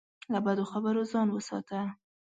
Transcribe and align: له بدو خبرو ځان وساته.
له 0.31 0.39
بدو 0.45 0.63
خبرو 0.71 1.01
ځان 1.11 1.27
وساته. 1.31 1.79